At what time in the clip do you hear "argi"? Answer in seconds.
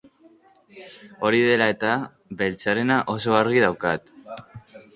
3.43-3.65